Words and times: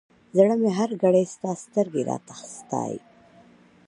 زړه 0.37 0.55
می 0.61 0.69
هر 0.77 0.89
گړی 1.03 1.23
ستا 1.33 1.51
سترگي 1.63 2.03
راته 2.09 2.33
ستایي!. 2.57 2.99